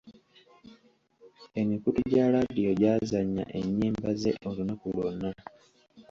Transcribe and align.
Emikutu 1.61 1.99
gya 2.11 2.25
laadiyo 2.33 2.71
gy'azannya 2.79 3.43
ennyimba 3.59 4.09
ze 4.21 4.31
olunaku 4.47 4.85
lwonna. 4.95 5.31